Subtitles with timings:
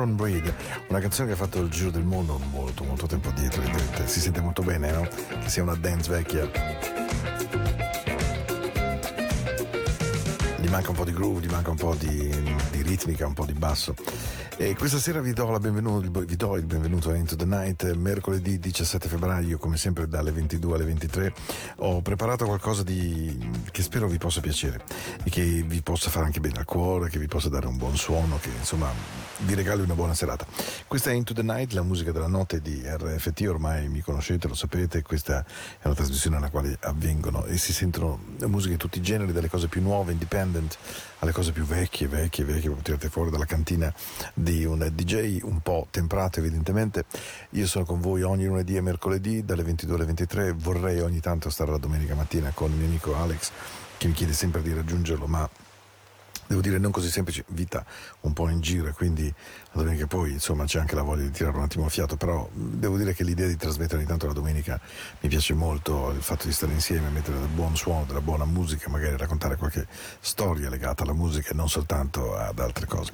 [0.00, 0.54] Sharon Breed,
[0.88, 3.62] una canzone che ha fatto il giro del mondo molto molto tempo dietro,
[4.06, 5.06] si sente molto bene, no?
[5.42, 6.50] Che sia una dance vecchia.
[10.56, 12.30] Gli manca un po' di groove, gli manca un po' di,
[12.70, 13.94] di ritmica, un po' di basso.
[14.60, 19.08] E questa sera vi do, vi do, il benvenuto a Into the Night, mercoledì 17
[19.08, 21.32] febbraio, come sempre dalle 22 alle 23.
[21.76, 23.38] Ho preparato qualcosa di,
[23.70, 24.84] che spero vi possa piacere
[25.24, 27.96] e che vi possa fare anche bene al cuore, che vi possa dare un buon
[27.96, 28.92] suono, che insomma
[29.38, 30.46] vi regali una buona serata.
[30.86, 34.54] Questa è Into the Night, la musica della notte di RFT, ormai mi conoscete, lo
[34.54, 35.42] sapete, questa
[35.80, 39.48] è una trasmissione nella quale avvengono e si sentono musiche di tutti i generi, dalle
[39.48, 40.76] cose più nuove, independent,
[41.20, 43.92] alle cose più vecchie, vecchie, vecchie, tirate fuori dalla cantina
[44.34, 47.04] di un DJ un po' temprato evidentemente.
[47.50, 51.50] Io sono con voi ogni lunedì e mercoledì dalle 22 alle 23, vorrei ogni tanto
[51.50, 53.50] stare la domenica mattina con il mio amico Alex
[53.96, 55.48] che mi chiede sempre di raggiungerlo, ma
[56.46, 57.84] devo dire non così semplice, vita
[58.22, 59.32] un po' in giro quindi
[59.72, 62.96] la domenica poi insomma c'è anche la voglia di tirare un attimo fiato, però devo
[62.96, 64.80] dire che l'idea di trasmettere ogni tanto la domenica
[65.20, 68.88] mi piace molto, il fatto di stare insieme, mettere del buon suono, della buona musica,
[68.88, 69.86] magari raccontare qualche
[70.18, 73.12] storia legata alla musica e non soltanto ad altre cose.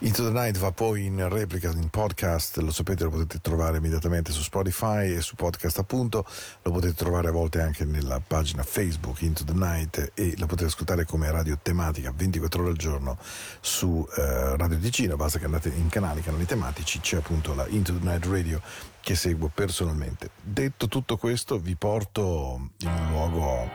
[0.00, 4.32] Into the Night va poi in replica, in podcast, lo sapete, lo potete trovare immediatamente
[4.32, 6.26] su Spotify e su podcast appunto,
[6.62, 10.68] lo potete trovare a volte anche nella pagina Facebook Into the Night e lo potete
[10.68, 13.18] ascoltare come radio tematica 24 ore al giorno
[13.60, 17.92] su eh, Radio Ticino, basta che andate in canali, canali tematici, c'è appunto la Into
[17.92, 18.62] the Night Radio
[19.02, 20.30] che seguo personalmente.
[20.40, 23.68] Detto tutto questo, vi porto in un luogo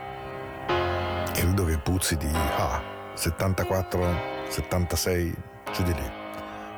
[1.31, 2.81] credo che puzzi di ah,
[3.13, 5.35] 74, 76,
[5.71, 6.11] giù di lì.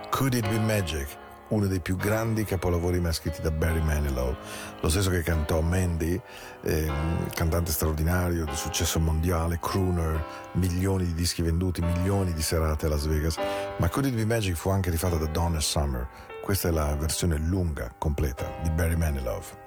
[0.09, 1.18] Could It Be Magic?
[1.49, 4.35] Uno dei più grandi capolavori mai scritti da Barry Manilow,
[4.79, 6.19] lo stesso che cantò Mandy,
[6.61, 6.91] eh,
[7.33, 10.23] cantante straordinario di successo mondiale, crooner,
[10.53, 13.37] milioni di dischi venduti, milioni di serate a Las Vegas,
[13.77, 16.07] ma Could It Be Magic fu anche rifatta da Donna Summer.
[16.41, 19.58] Questa è la versione lunga, completa di Barry Manilow.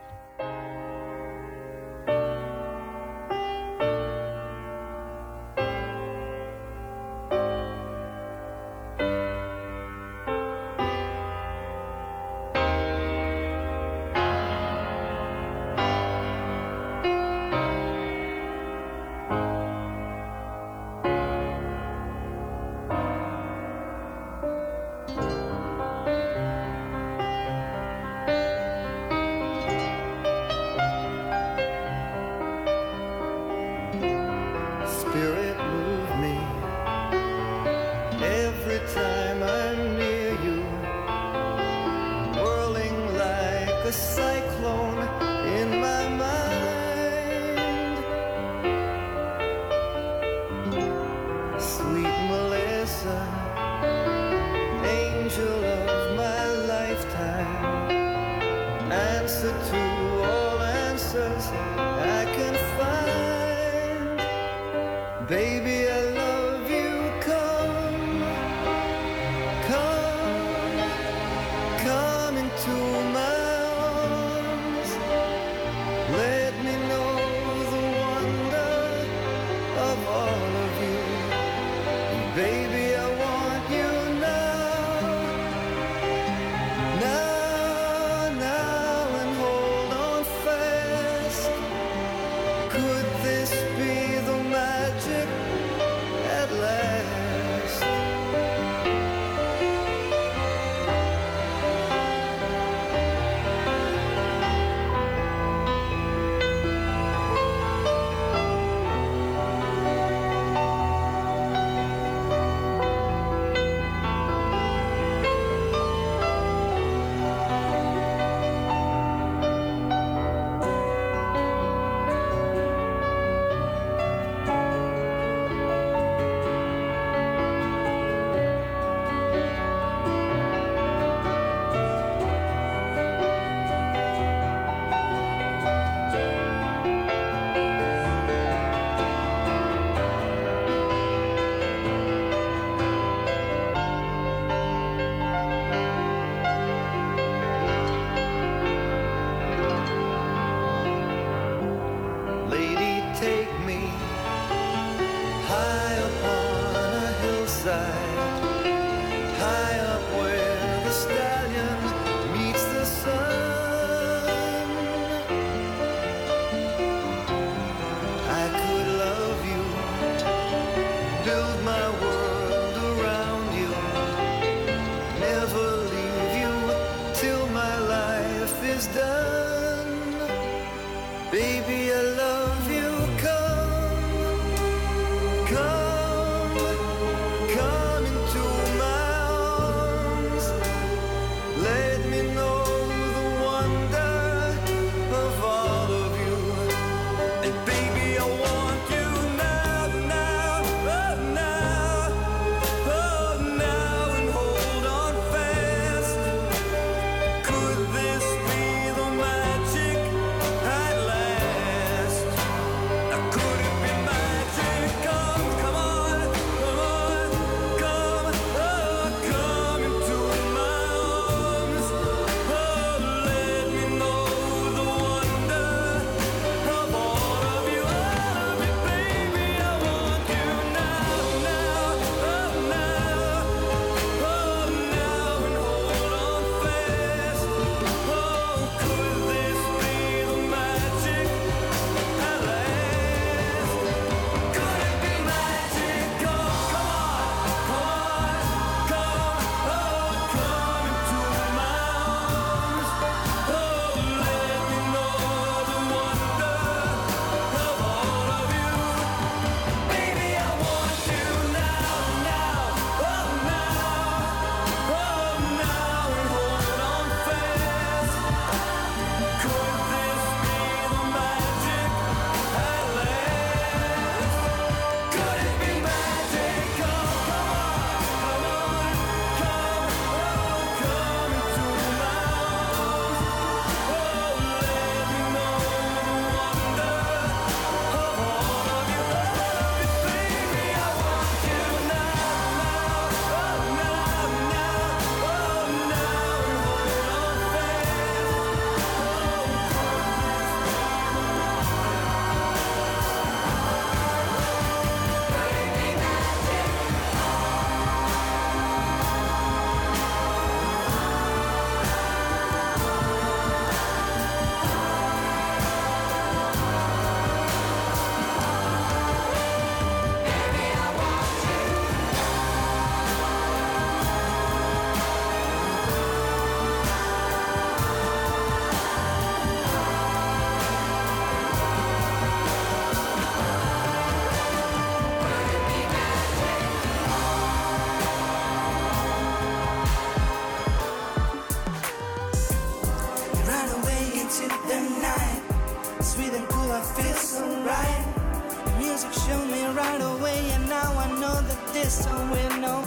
[349.05, 352.85] It right away, and now I know that this all will know,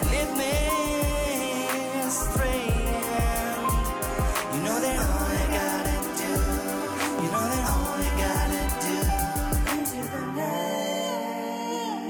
[0.00, 2.66] and it may stray.
[4.52, 6.32] You know that all you gotta do,
[7.22, 8.98] you know that all you gotta do.
[9.78, 12.02] Into the night.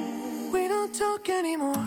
[0.52, 1.86] We don't talk anymore.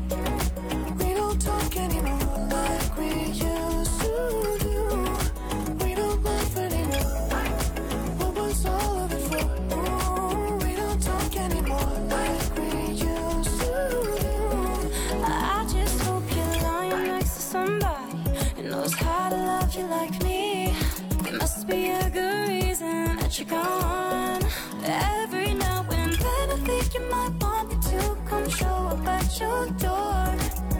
[29.41, 30.25] Your door.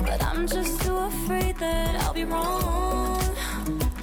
[0.08, 3.22] But I'm just too afraid that I'll be wrong.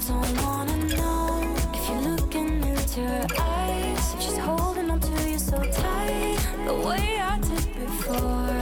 [0.07, 4.05] Don't wanna know if you're looking into her eyes.
[4.21, 8.57] She's holding on to you so tight, the way I did before.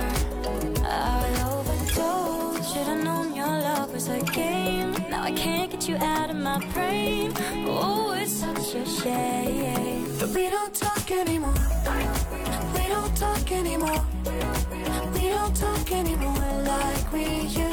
[0.84, 2.72] I overdosed.
[2.72, 4.92] Should've known your love was a game.
[5.10, 7.32] Now I can't get you out of my brain.
[7.68, 10.18] Oh, it's such a shame.
[10.18, 11.54] That we don't talk anymore.
[12.74, 14.15] We don't talk anymore.
[15.58, 17.65] Talk anymore like we used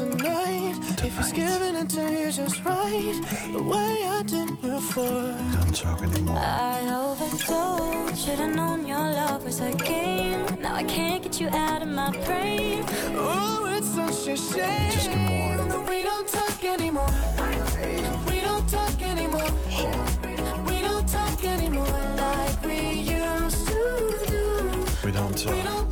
[0.00, 1.04] wearing tonight.
[1.04, 3.20] If he's giving it to you just right,
[3.52, 5.04] the way I did before.
[5.04, 6.36] Don't talk anymore.
[6.38, 8.24] I overdosed.
[8.24, 10.44] Should've known your love was a game.
[10.60, 12.84] Now I can't get you out of my brain.
[13.16, 15.56] Oh, it's such a shame Just get more.
[15.68, 17.10] that we don't talk anymore.
[18.28, 19.50] We don't talk anymore.
[20.66, 21.86] We don't talk anymore
[22.16, 24.84] like we used to do.
[25.04, 25.64] We don't We talk.
[25.64, 25.87] don't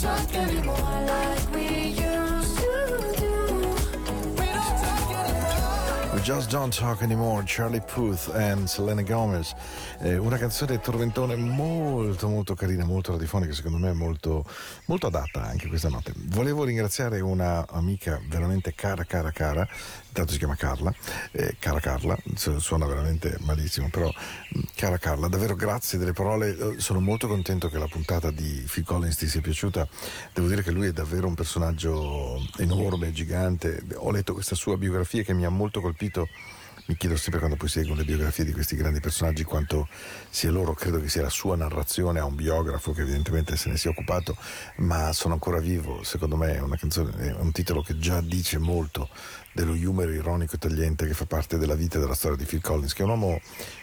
[0.00, 3.34] talk anymore like we used to do.
[4.38, 6.12] We don't talk anymore.
[6.14, 9.52] We Just Don't Talk Anymore, Charlie Puth and Selena Gomez.
[10.00, 14.44] Eh, una canzone tormentone molto molto carina, molto radiofonica, secondo me molto,
[14.84, 16.12] molto adatta anche questa notte.
[16.14, 19.68] Volevo ringraziare una amica veramente cara, cara, cara,
[20.18, 20.92] intanto si chiama Carla,
[21.32, 26.56] eh, cara Carla, su- suona veramente malissimo, però mh, cara Carla, davvero grazie delle parole,
[26.58, 29.86] Eh, sono molto contento che la puntata di Phil Collins ti sia piaciuta,
[30.32, 35.22] devo dire che lui è davvero un personaggio enorme, gigante, ho letto questa sua biografia
[35.22, 36.28] che mi ha molto colpito
[36.88, 39.88] mi chiedo sempre quando poi seguo le biografie di questi grandi personaggi quanto
[40.30, 43.76] sia loro, credo che sia la sua narrazione a un biografo che evidentemente se ne
[43.76, 44.34] sia occupato,
[44.76, 49.10] ma sono ancora vivo, secondo me è canzone, è un titolo che già dice molto
[49.52, 52.62] dello humor ironico e tagliente che fa parte della vita e della storia di Phil
[52.62, 53.40] Collins, che è un uomo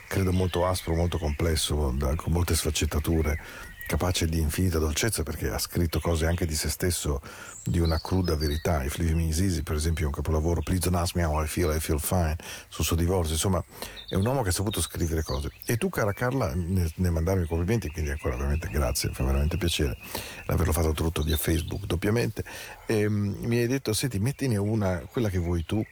[0.08, 3.40] credo molto aspro, molto complesso, con molte sfaccettature,
[3.86, 7.22] capace di infinita dolcezza perché ha scritto cose anche di se stesso
[7.64, 8.84] di una cruda verità.
[8.84, 10.62] I Is Easy, per esempio, è un capolavoro.
[10.62, 12.36] Please don't ask me how I feel, I feel fine,
[12.68, 13.34] sul suo divorzio.
[13.34, 13.64] Insomma,
[14.08, 15.52] è un uomo che ha saputo scrivere cose.
[15.66, 19.98] E tu, cara Carla, ne, ne mandarmi complimenti, quindi ancora veramente grazie, fa veramente piacere
[20.46, 22.44] l'averlo fatto tutto via Facebook doppiamente.
[22.86, 25.84] E, mm, mi hai detto, senti, mettine una, quella che vuoi tu,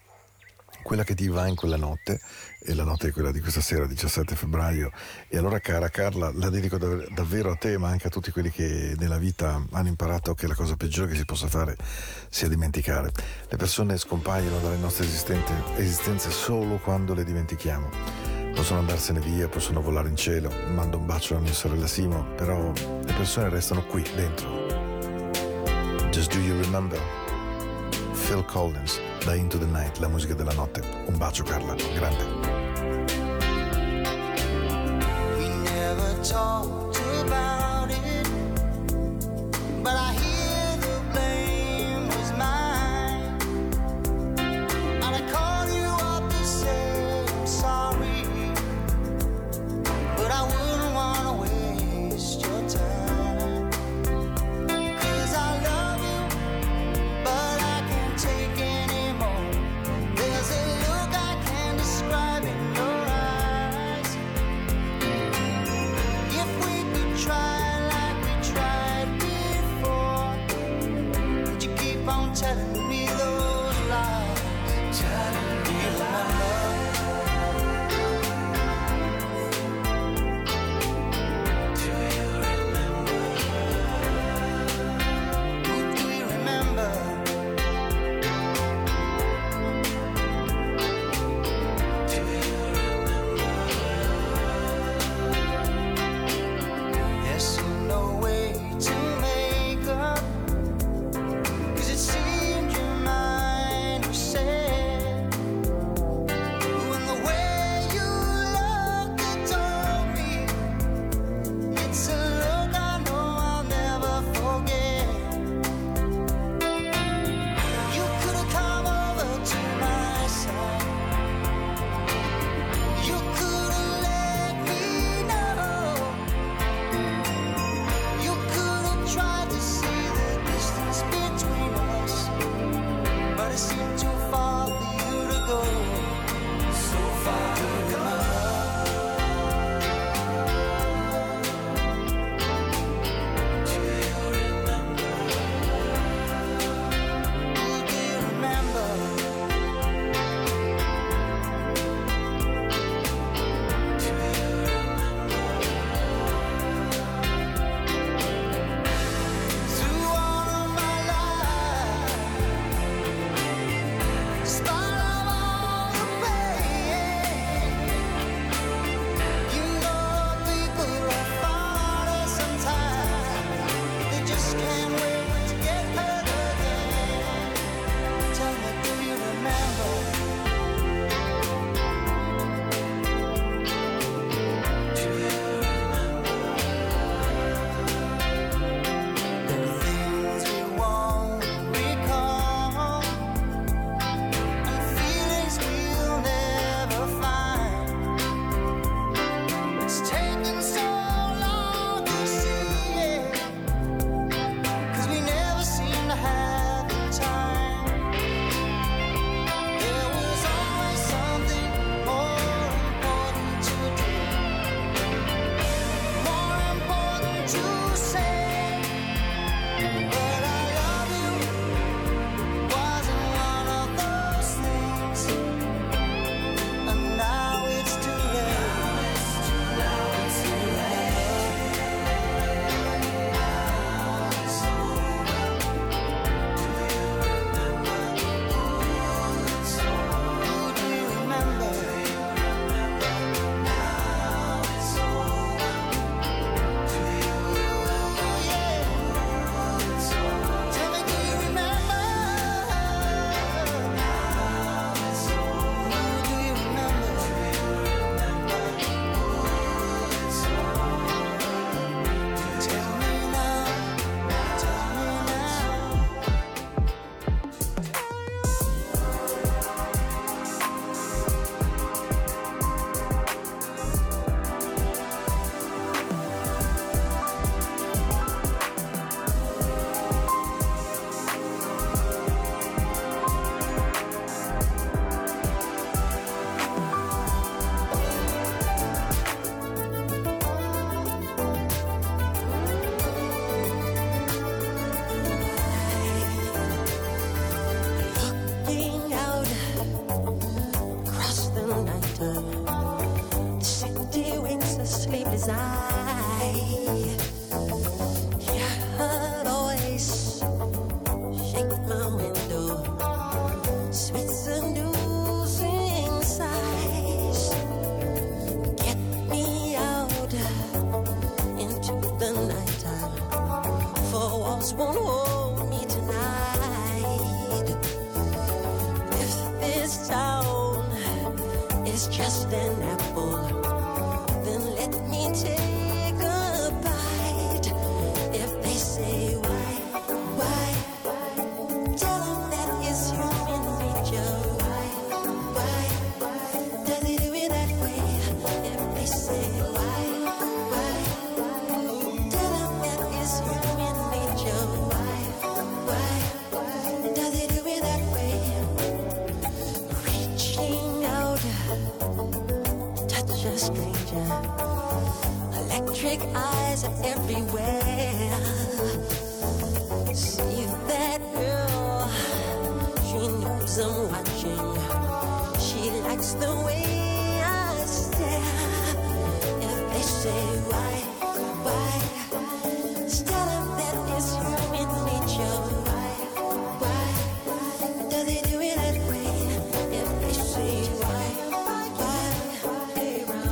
[0.83, 2.21] quella che ti va in quella notte,
[2.65, 4.91] e la notte è quella di questa sera, 17 febbraio.
[5.27, 8.49] E allora, cara Carla, la dedico dav- davvero a te, ma anche a tutti quelli
[8.49, 11.75] che nella vita hanno imparato che la cosa peggiore che si possa fare
[12.29, 13.11] sia dimenticare.
[13.49, 17.89] Le persone scompaiono dalle nostre esistenze solo quando le dimentichiamo.
[18.53, 22.71] Possono andarsene via, possono volare in cielo, mando un bacio a mia sorella Simo, però
[22.71, 24.61] le persone restano qui, dentro.
[26.11, 27.22] Just do you remember?
[28.23, 30.81] Phil Collins, da Into the Night, la musica della notte.
[31.07, 32.23] Un bacio Carla, grande.
[35.37, 38.29] We never talked about it,
[39.83, 40.32] but I hear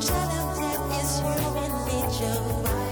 [0.02, 2.90] tell them that it's human nature.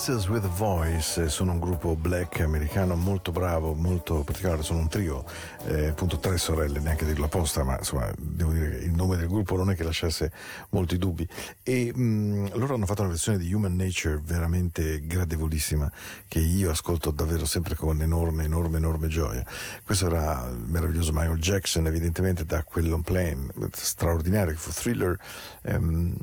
[0.00, 4.88] Sisters with Voice eh, sono un gruppo black americano molto bravo, molto particolare, sono un
[4.88, 5.26] trio,
[5.66, 9.28] eh, appunto tre sorelle, neanche dirlo apposta, ma insomma devo dire che il nome del
[9.28, 10.32] gruppo non è che lasciasse
[10.70, 11.28] molti dubbi.
[11.62, 15.92] E mh, loro hanno fatto una versione di Human Nature veramente gradevolissima,
[16.26, 19.44] che io ascolto davvero sempre con enorme, enorme, enorme gioia.
[19.84, 25.18] Questo era il meraviglioso Michael Jackson, evidentemente da quell'on plane straordinario che fu thriller.
[25.60, 26.16] ehm,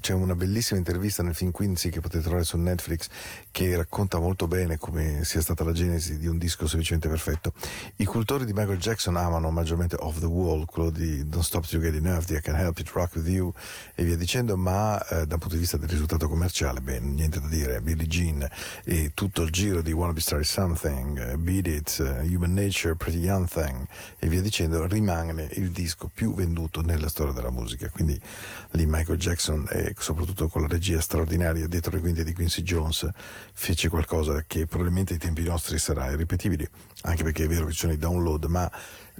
[0.00, 3.08] c'è una bellissima intervista nel film Quincy che potete trovare su Netflix
[3.50, 7.52] che racconta molto bene come sia stata la genesi di un disco semplicemente perfetto.
[7.96, 11.82] I cultori di Michael Jackson amano maggiormente Off the Wall, quello di Don't Stop You
[11.82, 13.52] Get Enough, di I Can Help It Rock With You
[13.94, 17.48] e via dicendo, ma eh, dal punto di vista del risultato commerciale, beh, niente da
[17.48, 18.48] dire, Billie Jean
[18.84, 22.94] e tutto il giro di Wanna Be Starry Something, eh, Beat It, eh, Human Nature,
[22.94, 23.86] Pretty Young Thing
[24.18, 27.88] e via dicendo, rimane il disco più venduto nella storia della musica.
[27.88, 28.18] Quindi
[28.72, 33.08] lì Michael Jackson soprattutto con la regia straordinaria dietro le quinte di Quincy Jones
[33.52, 36.70] fece qualcosa che probabilmente ai tempi nostri sarà irripetibile,
[37.02, 38.70] anche perché è vero che ci sono i download, ma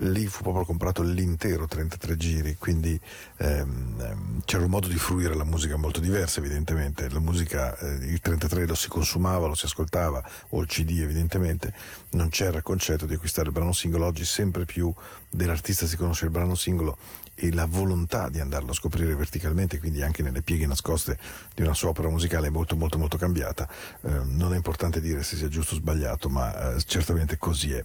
[0.00, 2.98] lì fu proprio comprato l'intero 33 giri, quindi
[3.38, 7.94] ehm, ehm, c'era un modo di fruire la musica molto diverso evidentemente, la musica, eh,
[8.06, 11.72] il 33 lo si consumava, lo si ascoltava, o il CD evidentemente,
[12.10, 14.92] non c'era il concetto di acquistare il brano singolo, oggi sempre più
[15.30, 16.96] dell'artista si conosce il brano singolo
[17.40, 21.16] e la volontà di andarlo a scoprire verticalmente, quindi anche nelle pieghe nascoste
[21.54, 23.68] di una sua opera musicale molto molto molto cambiata.
[24.02, 27.84] Eh, non è importante dire se sia giusto o sbagliato, ma eh, certamente così è.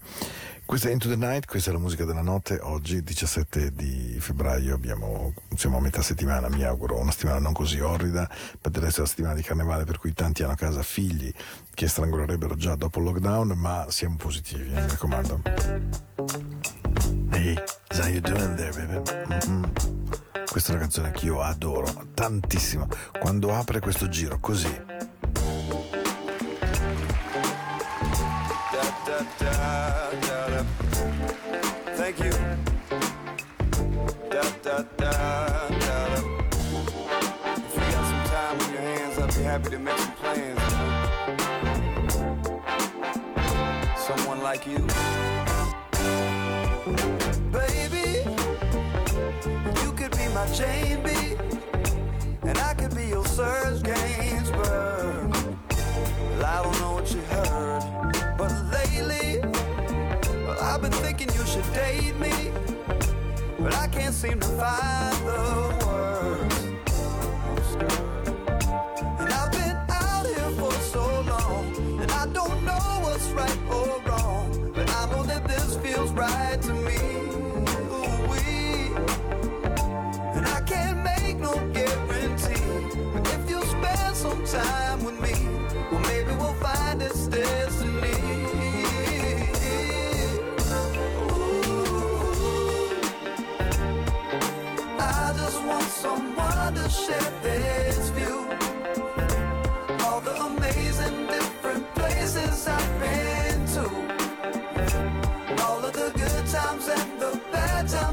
[0.65, 4.73] Questa è Into the Night, questa è la musica della notte, oggi 17 di febbraio
[4.73, 9.01] abbiamo, siamo a metà settimana, mi auguro, una settimana non così orrida, per del resto
[9.01, 11.31] è la settimana di carnevale per cui tanti hanno a casa figli
[11.73, 16.82] che strangolerebbero già dopo il lockdown, ma siamo positivi, eh, mi raccomando.
[17.31, 17.55] Hey,
[17.91, 19.01] how you doing there, baby?
[19.45, 19.71] Mhm.
[20.49, 22.87] Questa è una canzone che io adoro tantissimo.
[23.19, 24.71] Quando apre questo giro così.
[28.71, 30.65] da, da, da.
[31.95, 32.29] Thank you.
[32.29, 32.37] If
[37.75, 40.59] you got some time on your hands, I'd be happy to make some plans.
[43.97, 44.85] Someone like you.
[46.85, 48.19] Baby,
[49.81, 50.45] you could be my
[51.01, 51.37] B.
[52.41, 55.31] And I could be your Serge Gainsbourg.
[55.31, 59.39] Well, I don't know what you heard, but lately,
[60.45, 62.51] well, I've been thinking you should date me,
[63.59, 65.92] but I can't seem to find the words.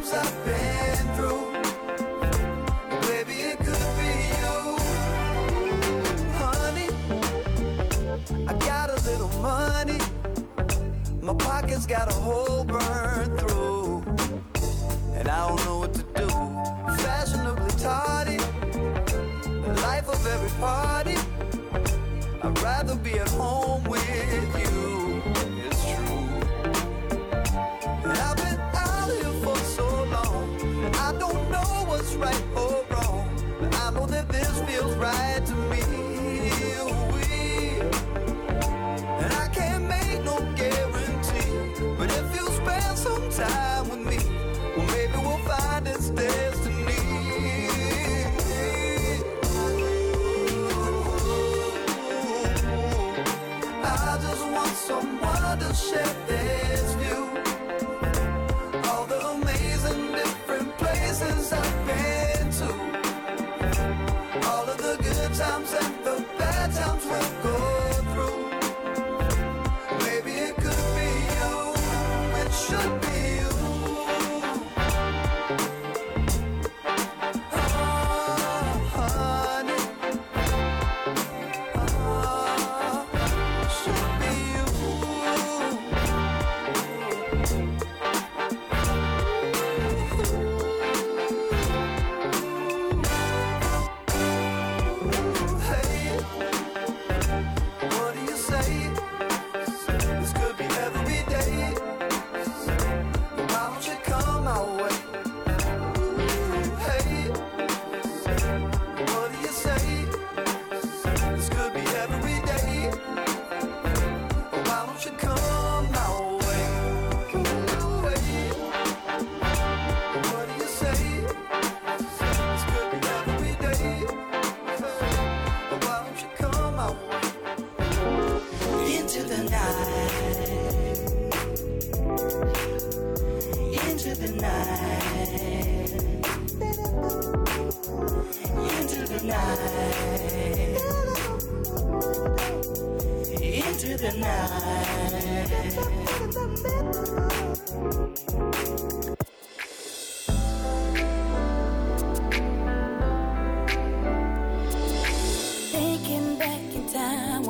[0.00, 1.52] Times I've been through.
[3.02, 4.10] Baby, it could be
[4.40, 4.56] you,
[6.38, 6.88] honey.
[8.46, 9.98] I got a little money.
[11.20, 14.02] My pockets got a hole burned through.
[15.14, 16.28] And I don't know what to do.
[17.02, 18.38] Fashionably tardy.
[18.38, 21.19] The life of every party.
[32.20, 32.49] Right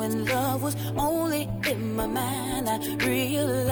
[0.01, 3.71] when love was only in my mind, I realized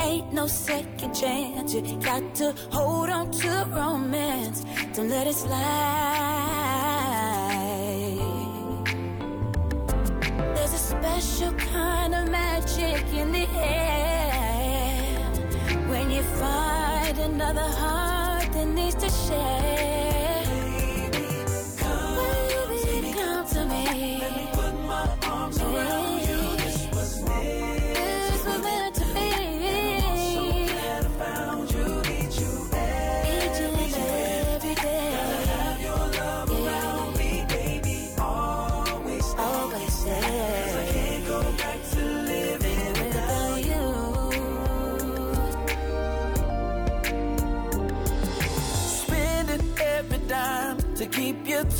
[0.00, 1.74] ain't no second chance.
[1.74, 5.56] You got to hold on to romance, don't let it slide.
[10.54, 15.18] There's a special kind of magic in the air
[15.90, 20.05] when you find another heart that needs to share.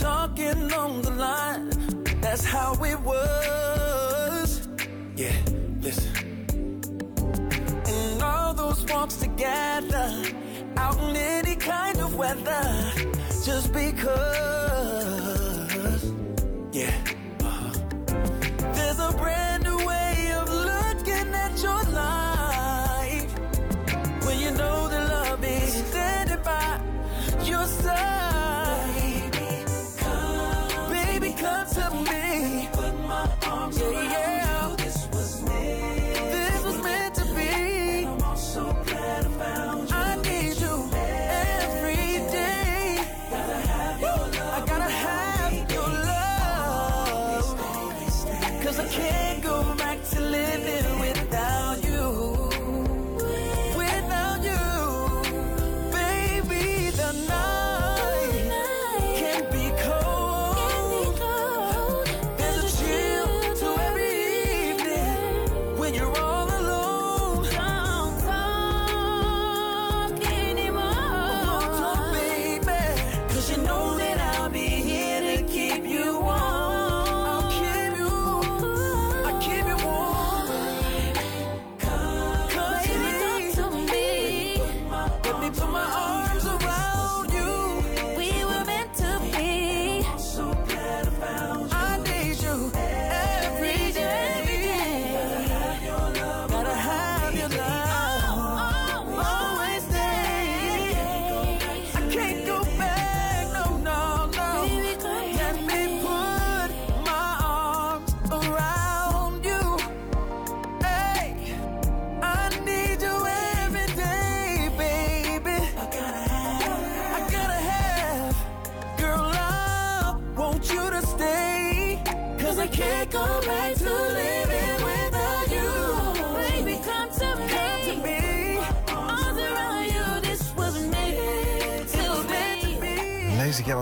[0.06, 1.68] Talking on the line.
[2.20, 4.68] That's how it was.
[5.16, 5.36] Yeah,
[5.80, 6.14] listen.
[7.86, 10.08] And all those walks together,
[10.76, 12.64] out in any kind of weather,
[13.44, 14.55] just because.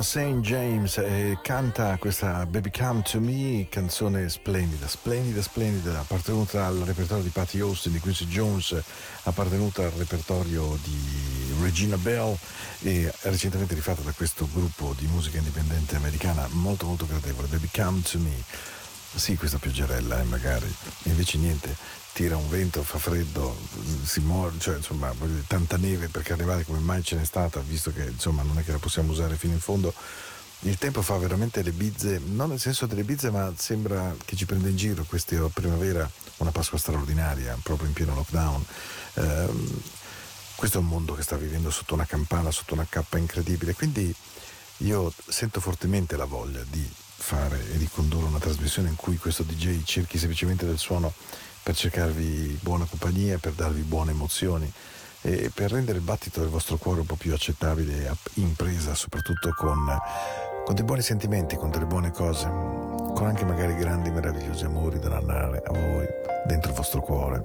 [0.05, 0.41] St.
[0.41, 7.23] James e canta questa Baby Come to Me, canzone splendida, splendida, splendida, appartenuta al repertorio
[7.23, 8.79] di Patty Austin, di Quincy Jones,
[9.23, 12.37] appartenuta al repertorio di Regina Bell
[12.83, 18.03] e recentemente rifatta da questo gruppo di musica indipendente americana molto molto gradevole, Baby Come
[18.03, 18.43] to Me.
[19.15, 20.71] Sì, questa pioggerella, eh, magari,
[21.05, 21.75] invece niente,
[22.13, 23.57] tira un vento, fa freddo,
[24.05, 25.13] si muore, cioè insomma,
[25.47, 28.73] tanta neve per carnevale come mai ce n'è stata, visto che insomma non è che
[28.73, 29.93] la possiamo usare fino in fondo.
[30.61, 34.47] Il tempo fa veramente le bizze, non nel senso delle bizze, ma sembra che ci
[34.47, 38.65] prenda in giro questa primavera, una Pasqua straordinaria, proprio in pieno lockdown.
[39.15, 39.83] Ehm,
[40.57, 44.15] questo è un mondo che sta vivendo sotto una campana, sotto una cappa incredibile, quindi
[44.79, 46.89] io sento fortemente la voglia di
[47.25, 51.13] fare e di condurre una trasmissione in cui questo DJ cerchi semplicemente del suono
[51.65, 54.71] per cercarvi buona compagnia, per darvi buone emozioni
[55.23, 59.51] e per rendere il battito del vostro cuore un po' più accettabile app- impresa, soprattutto
[59.55, 59.79] con,
[60.67, 65.09] con dei buoni sentimenti, con delle buone cose, con anche magari grandi, meravigliosi amori da
[65.09, 66.07] narrare a voi
[66.47, 67.43] dentro il vostro cuore.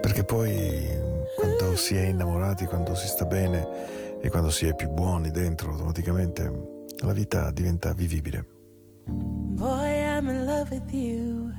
[0.00, 0.88] Perché poi
[1.36, 5.72] quando si è innamorati, quando si sta bene e quando si è più buoni dentro,
[5.72, 8.46] automaticamente la vita diventa vivibile.
[9.04, 11.52] Boy, I'm in love with you.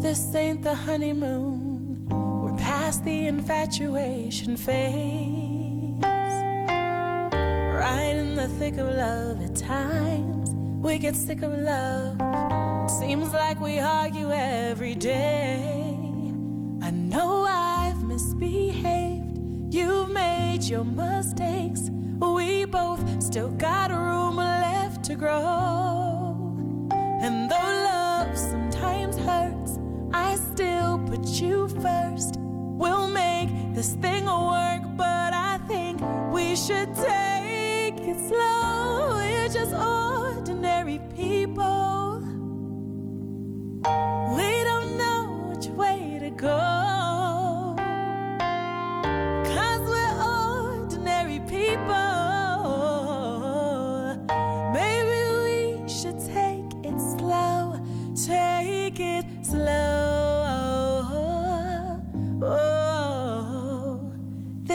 [0.00, 2.06] This ain't the honeymoon.
[2.08, 6.00] We're past the infatuation phase.
[7.74, 10.50] Right in the thick of love at times.
[10.80, 12.88] We get sick of love.
[12.88, 15.96] Seems like we argue every day.
[16.80, 19.74] I know I've misbehaved.
[19.74, 21.90] You've made your mistakes.
[22.20, 26.07] We both still got a room left to grow.
[27.20, 29.78] And though love sometimes hurts,
[30.12, 32.36] I still put you first.
[32.38, 36.00] We'll make this thing work, but I think
[36.30, 39.14] we should take it slow.
[39.16, 42.20] We're just ordinary people.
[44.36, 46.77] We don't know which way to go.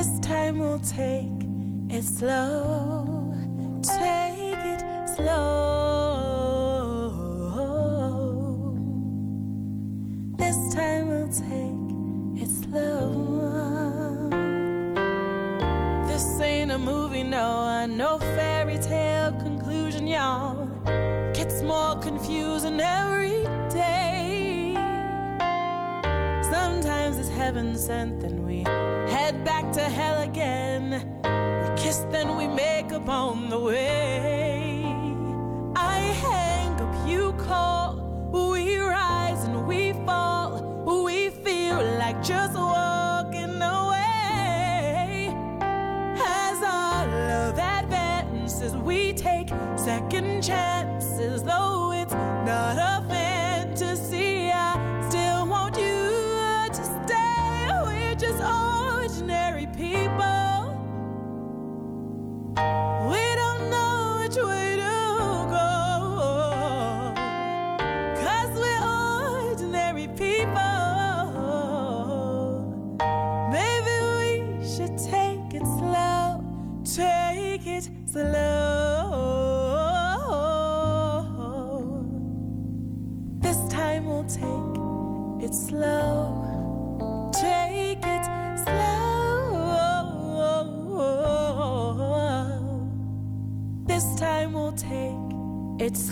[0.03, 1.31] This time we'll take
[1.89, 3.33] it slow.
[3.83, 4.83] Take it
[5.15, 5.39] slow.
[10.37, 14.29] This time we'll take it slow.
[16.05, 20.67] This ain't a movie, no, no fairy tale conclusion, y'all.
[21.33, 24.73] Gets more confusing every day.
[26.51, 28.22] Sometimes it's heaven sent
[29.43, 30.91] back to hell again.
[31.23, 34.52] We kiss, then we make up on the way.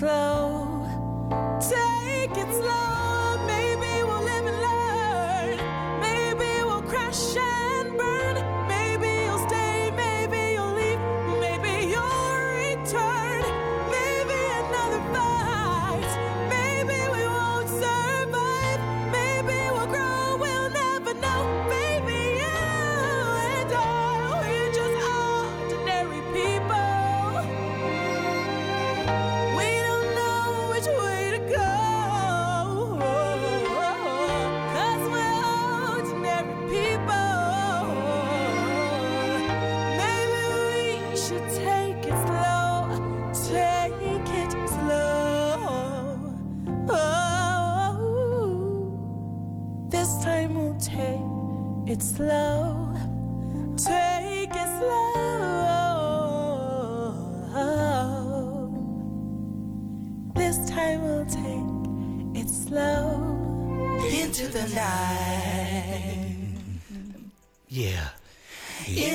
[0.01, 0.40] slow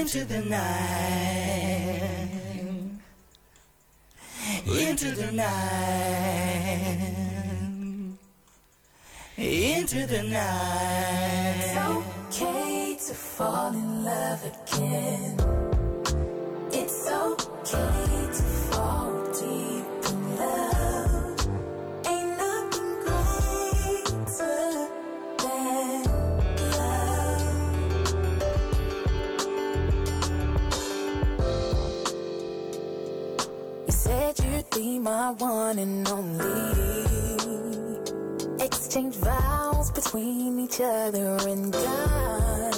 [0.06, 0.70] into the night,
[4.64, 7.02] into the night,
[9.36, 11.56] into the night.
[11.58, 15.45] It's okay to fall in love again.
[35.26, 36.44] my one and only.
[38.64, 42.74] Exchange vows between each other and God.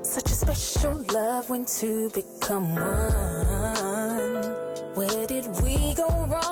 [0.00, 4.54] Such a special love when two become one.
[4.94, 6.45] Where did we go wrong?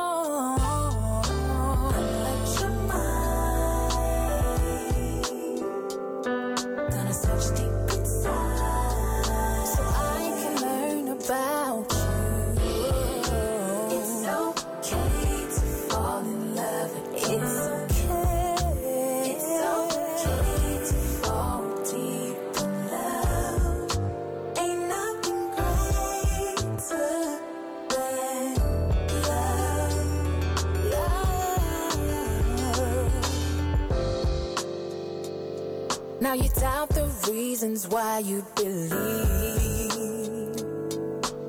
[37.28, 38.94] reasons why you believe.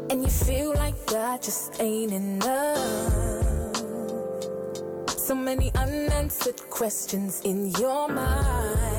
[0.09, 3.75] And you feel like God just ain't enough.
[5.09, 8.94] So many unanswered questions in your mind.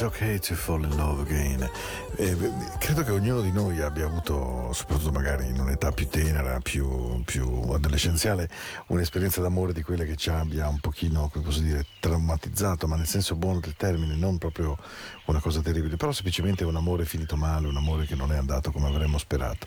[0.00, 1.68] Okay to fall in love again.
[2.22, 2.36] Eh,
[2.78, 7.48] credo che ognuno di noi abbia avuto, soprattutto magari in un'età più tenera, più, più
[7.72, 8.48] adolescenziale,
[8.86, 13.08] un'esperienza d'amore di quelle che ci abbia un pochino, come posso dire, traumatizzato, ma nel
[13.08, 14.78] senso buono del termine, non proprio
[15.24, 18.70] una cosa terribile, però semplicemente un amore finito male, un amore che non è andato
[18.70, 19.66] come avremmo sperato.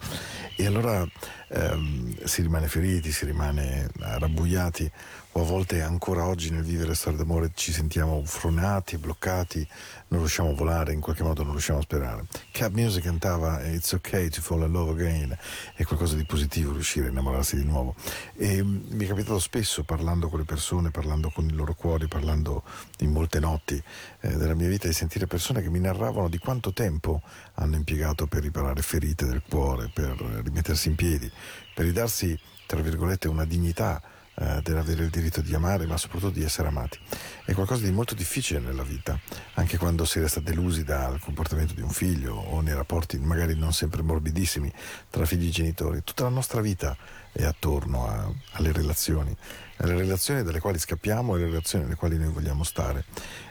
[0.56, 1.06] E allora
[1.50, 4.90] ehm, si rimane feriti, si rimane rabbuiati
[5.38, 9.68] o a volte ancora oggi nel vivere storie d'amore ci sentiamo frenati, bloccati,
[10.08, 12.26] non riusciamo a volare, in qualche modo non riusciamo a sperare.
[12.52, 15.38] Cap Music cantava It's okay to fall in love again,
[15.74, 17.96] è qualcosa di positivo riuscire a innamorarsi di nuovo.
[18.36, 22.08] E mm, mi è capitato spesso parlando con le persone, parlando con i loro cuori,
[22.08, 22.64] parlando
[23.00, 23.82] in molte notti
[24.22, 27.22] eh, della mia vita, di sentire persone che mi narravano di quanto tempo
[27.56, 31.32] hanno impiegato per riparare ferite del cuore, per rimettersi in piedi,
[31.74, 34.02] per ridarsi, tra virgolette, una dignità
[34.36, 37.00] eh, dell'avere il diritto di amare, ma soprattutto di essere amati.
[37.44, 39.20] È qualcosa di molto difficile nella vita,
[39.54, 43.74] anche quando si resta delusi dal comportamento di un figlio o nei rapporti magari non
[43.74, 44.72] sempre morbidissimi
[45.10, 46.04] tra figli e genitori.
[46.04, 46.96] Tutta la nostra vita
[47.36, 49.36] è attorno a, alle relazioni,
[49.78, 53.04] alle relazioni dalle quali scappiamo e alle relazioni nelle quali noi vogliamo stare.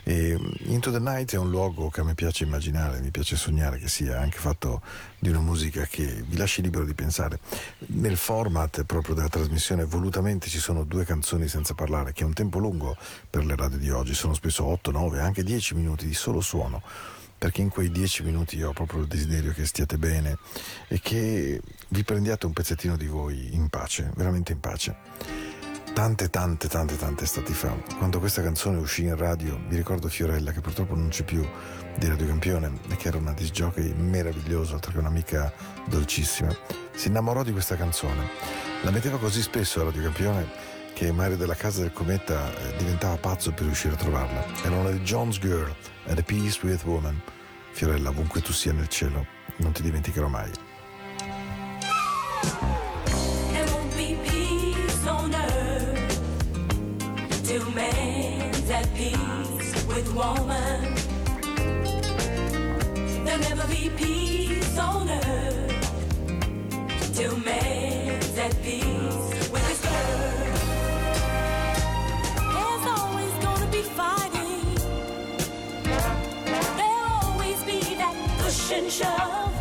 [0.04, 3.36] E mm, Into the Night è un luogo che a me piace immaginare, mi piace
[3.36, 4.80] sognare che sia anche fatto
[5.18, 7.38] di una musica che vi lasci libero di pensare.
[7.88, 12.32] Nel format proprio della trasmissione volutamente ci sono due canzoni senza parlare, che è un
[12.32, 12.96] tempo lungo
[13.28, 16.82] per le radio di oggi, sono spesso 8, 9, anche 10 minuti di solo suono
[17.44, 20.38] perché in quei dieci minuti io ho proprio il desiderio che stiate bene
[20.88, 24.96] e che vi prendiate un pezzettino di voi in pace, veramente in pace.
[25.92, 30.52] Tante, tante, tante, tante estati fa, quando questa canzone uscì in radio, mi ricordo Fiorella,
[30.52, 31.46] che purtroppo non c'è più,
[31.98, 35.52] di Radio Campione, e che era una disjockey meravigliosa, oltre che un'amica
[35.86, 36.56] dolcissima,
[36.94, 38.26] si innamorò di questa canzone.
[38.84, 43.16] La metteva così spesso a Radio Campione che Mario della Casa del Cometa eh, diventava
[43.16, 44.46] pazzo per riuscire a trovarla.
[44.62, 45.74] Era una di John's Girl,
[46.06, 47.20] At a Peace with Woman.
[47.72, 49.26] Fiorella, ovunque tu sia nel cielo,
[49.56, 50.50] non ti dimenticherò mai.
[63.96, 69.03] Peace on earth till man's at peace
[78.66, 79.53] 身上。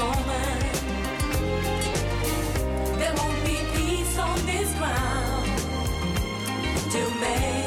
[0.00, 0.58] Woman.
[2.98, 5.46] There won't be peace on this ground
[6.90, 7.59] till man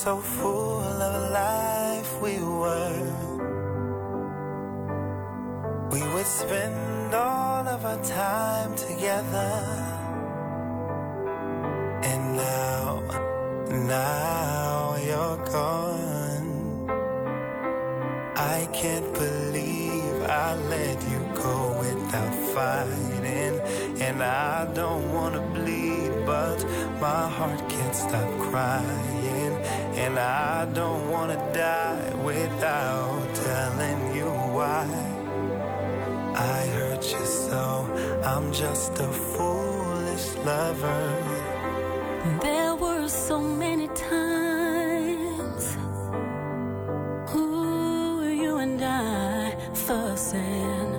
[0.00, 0.59] so full.
[27.00, 29.54] my heart can't stop crying.
[30.04, 34.86] And I don't wanna die without telling you why.
[36.34, 37.62] I hurt you so,
[38.24, 41.02] I'm just a foolish lover.
[42.42, 45.64] There were so many times.
[47.34, 50.89] Ooh, you and I fussing.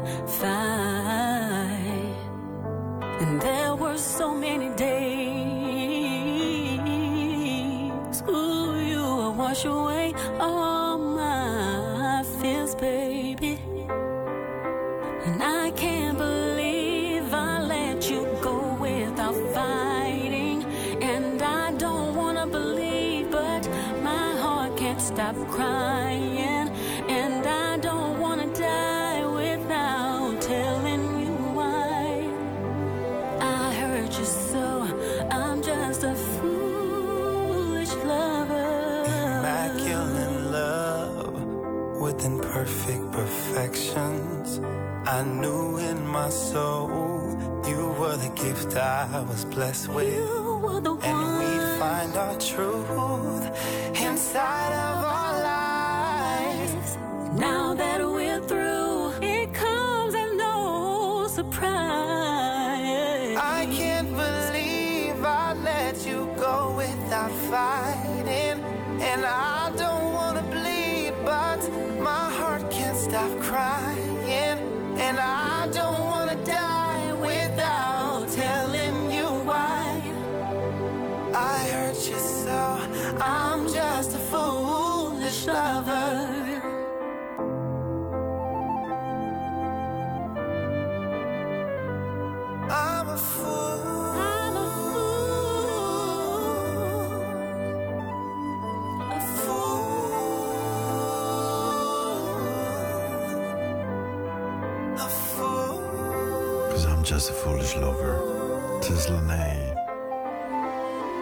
[48.62, 50.14] gift I was blessed with.
[50.14, 51.03] You were the one.
[51.03, 53.45] And we find our truth
[53.99, 54.81] inside
[107.12, 108.16] just a foolish lover.
[108.82, 109.76] Tis Linnae.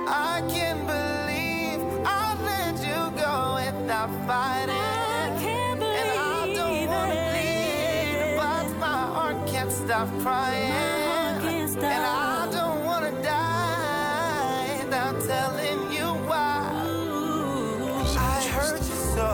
[0.07, 4.75] I can't believe I let you go without fighting.
[4.75, 11.41] I can't believe and I don't wanna bleed, but my heart can't stop crying.
[11.41, 11.83] Can't stop.
[11.95, 16.85] And I don't wanna die without telling you why.
[16.85, 19.31] Ooh, I hurt you so.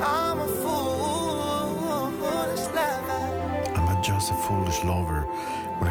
[0.00, 3.22] I'm a fool, foolish lover.
[3.76, 5.11] I'm just a foolish lover.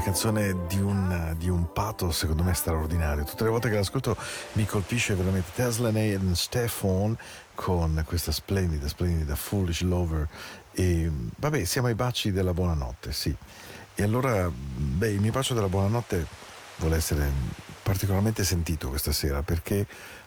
[0.02, 3.24] canzone di un, di un pato secondo me straordinario.
[3.24, 4.16] Tutte le volte che l'ascolto
[4.54, 7.18] mi colpisce veramente Tesla e Stefan
[7.56, 10.28] con questa splendida, splendida Foolish Lover.
[10.74, 13.36] E vabbè, siamo ai baci della buonanotte, sì.
[13.94, 16.26] E allora, beh, il mio bacio della buonanotte
[16.78, 17.30] vuole essere
[17.84, 19.86] particolarmente sentito questa sera perché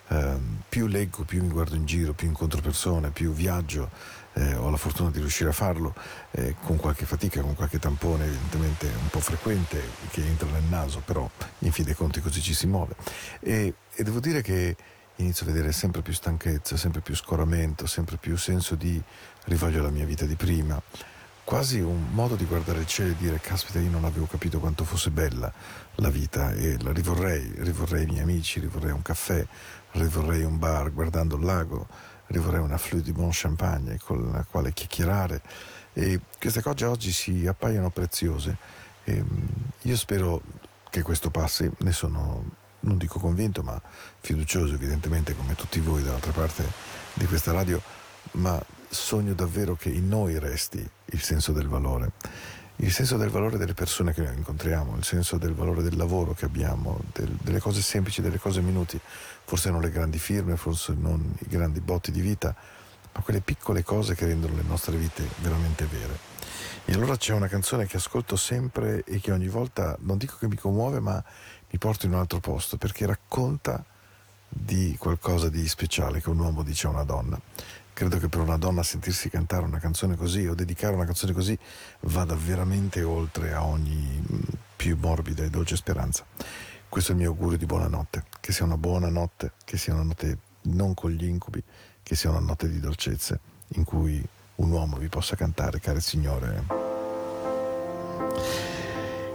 [0.08, 0.36] eh,
[0.68, 3.90] più leggo, più mi guardo in giro, più incontro persone, più viaggio
[4.34, 5.94] eh, ho la fortuna di riuscire a farlo
[6.32, 9.80] eh, con qualche fatica, con qualche tampone evidentemente un po' frequente
[10.10, 11.28] che entra nel naso, però
[11.60, 12.94] in fin dei conti così ci si muove.
[13.40, 14.76] E, e devo dire che
[15.16, 19.00] inizio a vedere sempre più stanchezza, sempre più scoramento, sempre più senso di
[19.44, 20.80] rivoglio la mia vita di prima.
[21.44, 24.84] Quasi un modo di guardare il cielo e dire caspita io non avevo capito quanto
[24.84, 25.52] fosse bella
[25.96, 29.46] la vita e la rivorrei, rivorrei i miei amici, rivorrei un caffè,
[29.92, 31.86] rivorrei un bar guardando il lago,
[32.34, 35.40] rivorrei una flûte di buon champagne con la quale chiacchierare.
[35.92, 38.56] E queste cose oggi si appaiono preziose.
[39.04, 39.46] E mm,
[39.82, 40.42] io spero
[40.90, 43.80] che questo passi, ne sono non dico convinto ma
[44.20, 46.64] fiducioso evidentemente come tutti voi dall'altra parte
[47.14, 47.80] di questa radio,
[48.32, 52.12] ma sogno davvero che in noi resti il senso del valore,
[52.76, 56.44] il senso del valore delle persone che incontriamo, il senso del valore del lavoro che
[56.44, 59.00] abbiamo, del, delle cose semplici, delle cose minuti,
[59.44, 62.54] forse non le grandi firme, forse non i grandi botti di vita,
[63.12, 66.32] ma quelle piccole cose che rendono le nostre vite veramente vere.
[66.84, 70.48] E allora c'è una canzone che ascolto sempre e che ogni volta, non dico che
[70.48, 71.22] mi commuove, ma
[71.70, 73.84] mi porta in un altro posto, perché racconta
[74.48, 77.40] di qualcosa di speciale che un uomo dice a una donna.
[77.94, 81.56] Credo che per una donna sentirsi cantare una canzone così o dedicare una canzone così
[82.00, 84.40] vada veramente oltre a ogni mm,
[84.74, 86.26] più morbida e dolce speranza.
[86.88, 90.02] Questo è il mio augurio di buonanotte, che sia una buona notte, che sia una
[90.02, 91.62] notte non con gli incubi,
[92.02, 93.38] che sia una notte di dolcezze
[93.68, 94.20] in cui
[94.56, 96.64] un uomo vi possa cantare, care signore.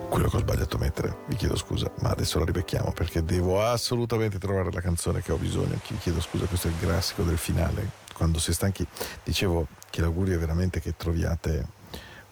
[0.10, 3.64] Quello che ho sbagliato a mettere, vi chiedo scusa, ma adesso la ribecchiamo perché devo
[3.64, 5.80] assolutamente trovare la canzone che ho bisogno.
[5.88, 7.90] Vi chiedo scusa, questo è il classico del finale.
[8.14, 8.86] Quando si stanchi,
[9.24, 11.68] dicevo che l'augurio è veramente che troviate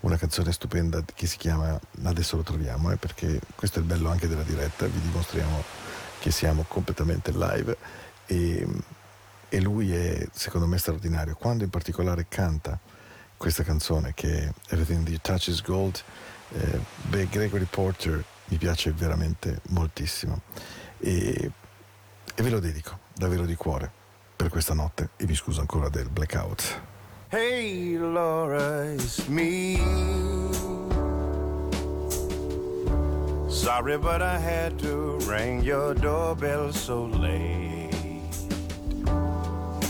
[0.01, 4.09] una canzone stupenda che si chiama Adesso lo troviamo, eh, perché questo è il bello
[4.09, 5.63] anche della diretta, vi dimostriamo
[6.19, 7.77] che siamo completamente live
[8.25, 8.67] e,
[9.49, 11.35] e lui è secondo me straordinario.
[11.35, 12.79] Quando in particolare canta
[13.37, 16.01] questa canzone che è Everything You Touch is Gold,
[16.53, 16.79] eh,
[17.09, 20.41] beh, Gregory Porter mi piace veramente moltissimo
[20.99, 21.51] e,
[22.35, 23.91] e ve lo dedico davvero di cuore
[24.35, 26.81] per questa notte e mi scuso ancora del blackout.
[27.29, 29.77] Hey Laura, it's me.
[33.49, 37.89] Sorry, but I had to ring your doorbell so late.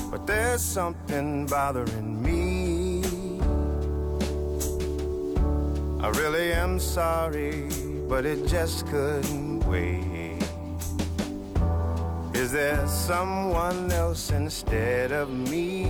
[0.10, 2.57] But there's something bothering me.
[6.00, 7.70] I really am sorry,
[8.08, 10.44] but it just couldn't wait.
[12.36, 15.86] Is there someone else instead of me?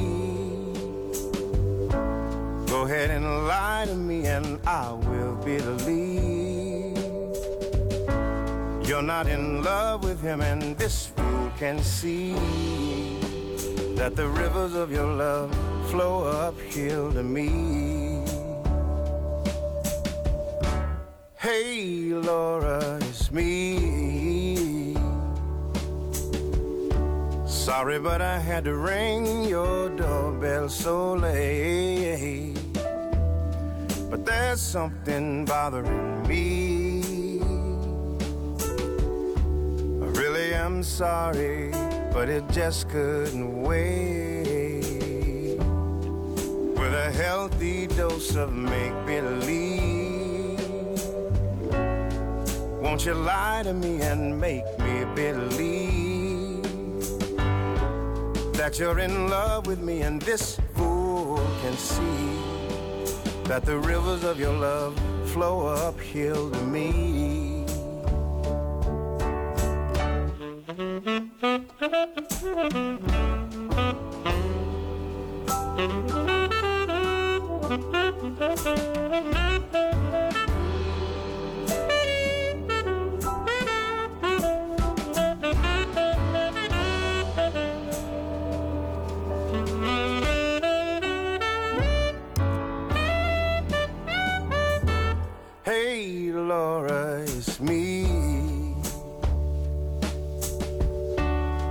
[2.67, 6.97] Go ahead and lie to me, and I will believe
[8.87, 12.31] you're not in love with him, and this fool can see
[13.95, 15.53] that the rivers of your love
[15.91, 17.96] flow uphill to me.
[21.47, 24.97] Hey, Laura, it's me.
[27.47, 32.53] Sorry, but I had to ring your doorbell so late.
[34.09, 37.39] But there's something bothering me.
[40.03, 41.71] I really am sorry,
[42.11, 44.83] but it just couldn't wait.
[46.77, 49.66] With a healthy dose of make believe,
[52.87, 56.63] won't you lie to me and make me believe
[58.53, 62.29] that you're in love with me and this fool can see
[63.43, 64.97] that the rivers of your love
[65.33, 67.65] flow uphill to me.
[96.47, 98.05] Laura, it's me.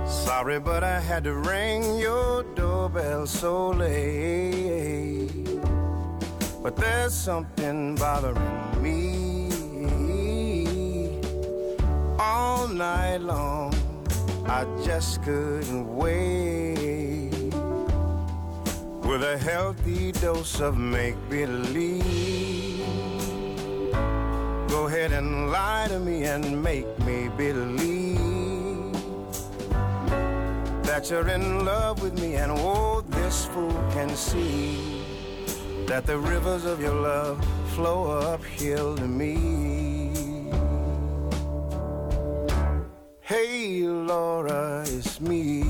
[0.05, 5.31] Sorry, but I had to ring your doorbell so late.
[6.61, 9.49] But there's something bothering me.
[12.19, 13.73] All night long,
[14.45, 16.97] I just couldn't wait.
[19.07, 22.36] with a healthy dose of make believe.
[24.69, 28.17] Go ahead and lie to me and make me believe
[30.83, 35.03] that you're in love with me, and oh, this fool can see
[35.85, 37.43] that the rivers of your love
[37.75, 40.11] flow uphill to me.
[43.21, 45.61] Hey, Laura, it's me.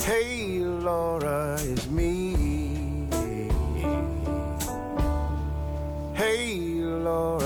[0.00, 1.21] Hey, Laura,
[7.12, 7.41] Laura,